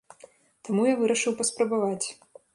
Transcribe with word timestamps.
Таму 0.69 0.85
я 0.87 0.95
вырашыў 1.03 1.37
паспрабаваць. 1.43 2.07